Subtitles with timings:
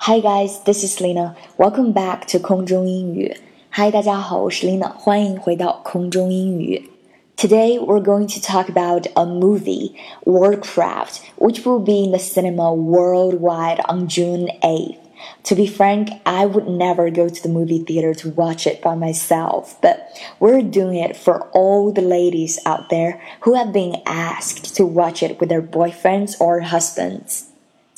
[0.00, 1.34] Hi guys, this is Lena.
[1.58, 3.36] Welcome back to 空中英语。
[3.72, 6.90] Hi，大家好，我是 Lena，欢迎回到空中英语。
[7.36, 13.80] Today we're going to talk about a movie, Warcraft, which will be in the cinema worldwide
[13.88, 14.98] on June 8th.
[15.44, 18.94] To be frank, I would never go to the movie theater to watch it by
[18.94, 20.08] myself, but
[20.38, 25.22] we're doing it for all the ladies out there who have been asked to watch
[25.22, 27.46] it with their boyfriends or husbands.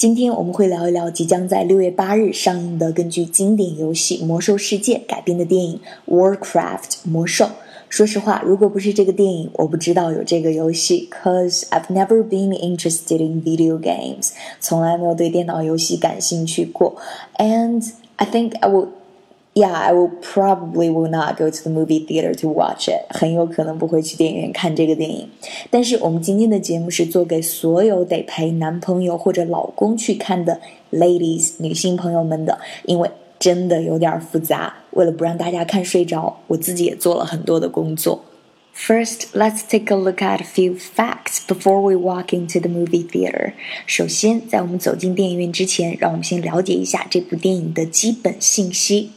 [0.03, 5.79] 今天我们会聊一聊即将在六月八日上映的根据经典游戏《魔兽世界》改编的电影
[6.13, 7.45] 《Warcraft 魔兽》。
[7.87, 16.97] 说实话，如果不是这个电影，我不知道有这个游戏，cause I've never been interested in video games，从来没有对电脑游戏感兴趣过。
[17.37, 18.89] And I think I would
[19.53, 23.05] yeah, I will probably will not go to the movie theater to watch it。
[23.09, 25.29] 很有可能不会去电影院看这个电影。
[25.69, 30.59] 但是我们今天的节目是做给所有得陪男朋友或者老公去看的
[30.91, 34.73] ladies 女性朋友们的，因为真的有点复杂。
[34.91, 38.23] 为了不让大家看睡着，我自己也做了很多的工作。
[38.75, 43.53] First, let's take a look at a few facts before we walk into the movie theater.
[43.85, 49.11] 首先，在我们走进电影院之前，让我们先了解一下这部电影的基本信息。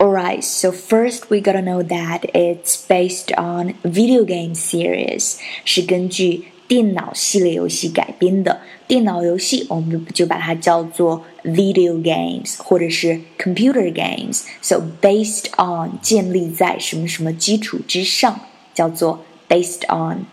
[0.00, 8.60] Alright, so first we gotta know that it's based on video game series，是根据电脑系列游戏改编的。
[8.86, 18.40] 电脑游戏我们就把它叫做 video games，或者是 computer games。So based on 建立在什么什么基础之上，
[18.74, 20.26] 叫做 based on。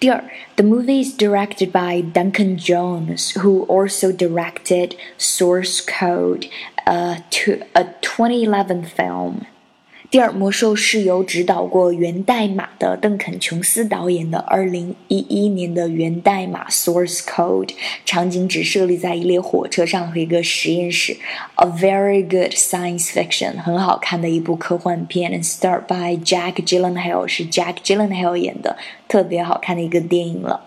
[0.00, 0.22] 第二
[0.56, 6.48] ，the movie is directed by Duncan Jones, who also directed Source Code,
[6.86, 9.46] uh, a to a 2011 film.
[10.10, 17.74] 第二，《魔兽》是由指导过《源代码》的邓肯·琼斯导演的2011年的《源代码》（Source Code），
[18.06, 21.14] 场景只设立在一列火车上和一个实验室。
[21.56, 25.30] A very good science fiction，很好看的一部科幻片。
[25.30, 30.64] And start by Jack Gyllenhaal，是 Jack Gyllenhaal 演的，特别好看的一个电影了。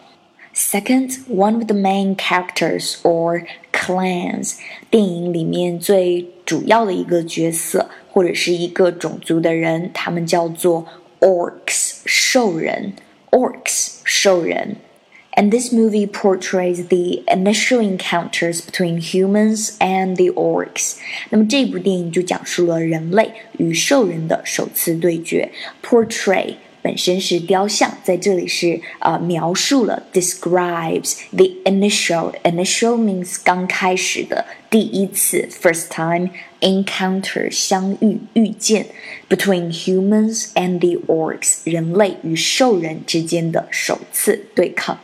[0.54, 4.54] Second, one of the main characters or clans，
[4.90, 10.86] 电影里面最主要的一个角色或者是一个种族的人，他们叫做
[11.20, 12.94] orcs 兽人，
[13.30, 14.76] orcs 兽人。
[15.32, 20.94] And this movie portrays the initial encounters between humans and the orcs。
[21.28, 25.50] 那么这部电影就讲述了人类与兽人的首次对决。
[25.82, 36.29] Portray 本身是雕像，在这里是呃描述了 describes the initial initial means 刚开始的第一次 first time
[36.61, 38.87] encounter 相遇遇见
[39.29, 44.99] between humans and the orcs 人类与兽人之间的首次对抗。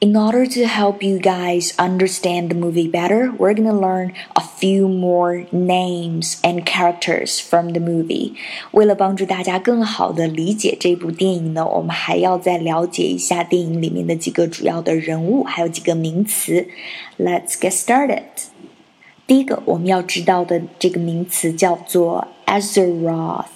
[0.00, 4.86] In order to help you guys understand the movie better, we're gonna learn a few
[4.86, 8.34] more names and characters from the movie.
[8.72, 16.68] 为了帮助大家更好的理解这部电影呢，我们还要再了解一下电影里面的几个主要的人物，还有几个名词。
[17.18, 18.24] Let's get started.
[19.26, 23.46] 第一个我们要知道的这个名词叫做 Azeroth。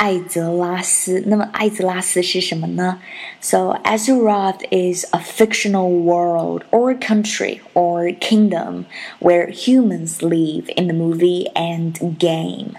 [0.00, 1.22] 艾泽拉斯。
[1.26, 3.00] 那么艾泽拉斯是什么呢？
[3.40, 8.84] So Azeroth is a fictional world or country or kingdom
[9.20, 12.72] where humans live in the movie and game。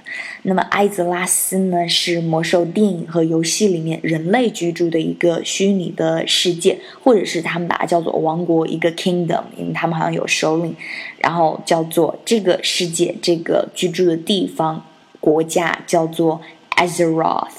[0.44, 10.76] 那么艾泽拉斯呢是魔兽电影和游戏里面人类居住的一个虚拟的世界，或者是他们把它叫做王国，一个 kingdom，因为他们好像有首领，
[11.18, 14.86] 然后叫做这个世界这个居住的地方
[15.20, 16.40] 国家叫做。
[16.76, 17.58] Azeroth。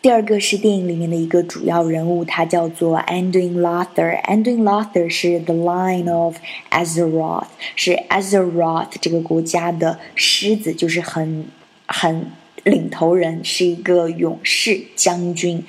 [0.00, 6.36] 第二个是电影里面的一个主要人物，他叫做 Anduin Lothar。Anduin Lothar 是 The Line of
[6.70, 11.46] Azeroth，是 Azeroth 这个国家的狮子，就是很
[11.86, 12.30] 很
[12.62, 15.64] 领头人，是一个勇士将军。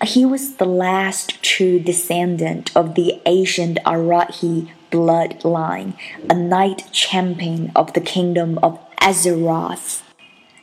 [0.00, 5.92] He was the last true descendant of the ancient Arahi bloodline,
[6.28, 10.00] a knight champion of the kingdom of Azeroth.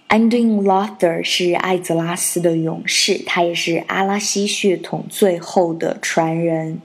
[0.08, 6.80] Anduin Lothar 是艾泽拉斯的勇士，他也是阿拉西血统最后的传人。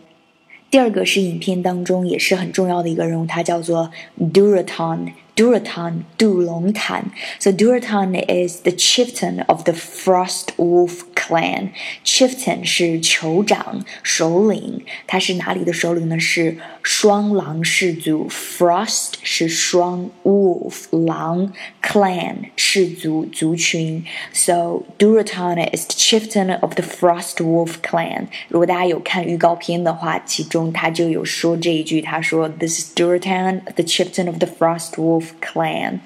[0.69, 5.13] 第二个是影片当中也是很重要的一个人物，他叫做 Durotan。
[5.35, 7.09] Durotan 杜隆坦。
[7.39, 11.69] So Durotan is the chieftain of the Frost Wolf clan。
[12.03, 16.19] Chieftain 是酋长、首领，他是哪里的首领呢？
[16.19, 18.27] 是双狼氏族。
[18.29, 24.03] Frost 是双，wolf 狼，clan 氏族族群。
[24.33, 28.27] So Durotan is the chieftain of the Frost Wolf Clan.
[28.49, 35.99] 如果大家有看预告片的话，其中他就有说这一句，他说 This is Durotan, the chieftain of the Frost Wolf clan。”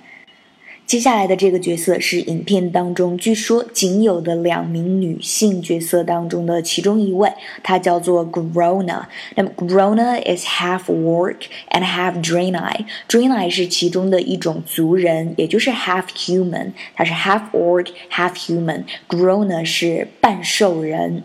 [0.88, 7.30] 接下来的这个角色是影片当中据说仅有的两名女性角色当中的其中一位，
[7.62, 9.04] 她叫做 Grona。
[9.36, 11.40] 那么 Grona is half orc
[11.72, 12.86] and half Draenei。
[13.10, 18.86] Draenei 是其中的一种族人，也就是 half human，她是 half orc half human。
[19.10, 21.24] Grona 是半兽人。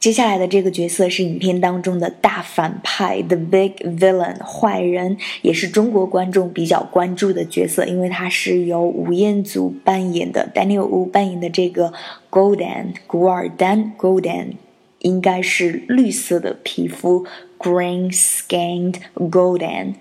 [0.00, 11.92] 接下来的这个角色是影片当中的大反派，the big villain，坏人，也是中国观众比较关注的角色，因为他是由吴彦祖扮演的，Daniel Wu 扮演的这个
[12.30, 14.52] Golden 古尔丹 Golden，
[15.00, 17.26] 应该是绿色的皮肤
[17.58, 19.96] ，green skinned Golden。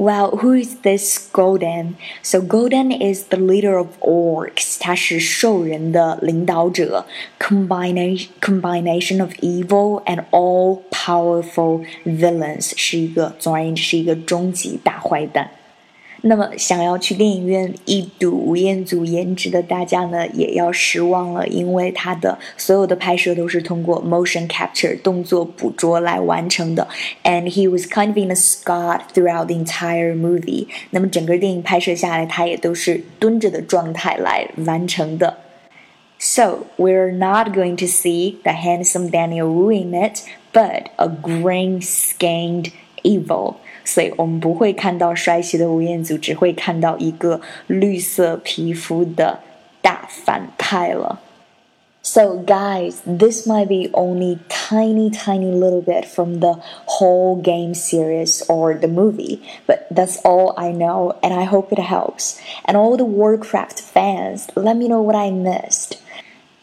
[0.00, 1.96] Well, who is this Gul'dan?
[2.22, 4.78] So Gul'dan is the leader of orcs.
[4.80, 7.04] 他是兽人的领导者
[7.38, 15.50] ，combination combination of evil and all powerful villains 是一个，总而言之是一个终极大坏蛋。
[16.27, 26.87] 那么，想要去电影院一睹吴彦祖颜值的大家呢，也要失望了，因为他的所有的拍摄都是通过 motion capture 动作捕捉来完成的，
[27.23, 30.65] and he was kind of in a squat throughout the entire movie。
[30.89, 35.37] 那么整个电影拍摄下来，他也都是蹲着的状态来完成的。
[36.17, 40.21] So we're not going to see the handsome Daniel Wu in it,
[40.51, 42.71] but a green-skinned
[43.03, 43.55] evil.
[43.83, 49.39] 所以我们不会看到帅气的吴彦祖，只会看到一个绿色皮肤的
[49.81, 51.21] 大反派了。
[52.07, 58.77] So, guys, this might be only tiny, tiny little bit from the whole game series or
[58.77, 62.39] the movie, but that's all I know, and I hope it helps.
[62.65, 65.97] And all the Warcraft fans, let me know what I missed.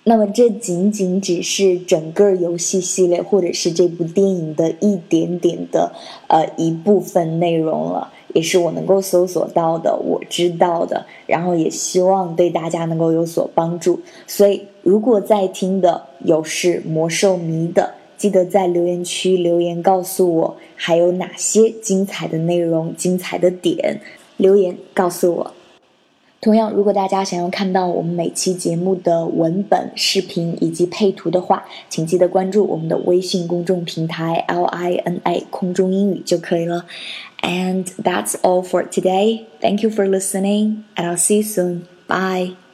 [0.10, 5.92] 那么这仅仅只是整个游戏系列或者是这部电影的一点点的
[6.28, 14.00] 呃一部分内容了，也是我能够搜索到的，我知道的，然后也希望对大家能够有所帮助。
[14.26, 24.00] 所以，如果在听的有是魔兽迷的，记得在留言区留言告诉我还有哪些精彩的内容、精彩的点，
[24.38, 25.52] 留言告诉我。
[26.40, 36.86] 同样，如果大家想要看到我们每期节目的文本、视频以及配图的话，请记得关注我们的微信公众平台 L I N A 空中英语就可以了。
[37.42, 39.46] And that's all for today.
[39.60, 41.82] Thank you for listening, and I'll see you soon.
[42.08, 42.67] Bye.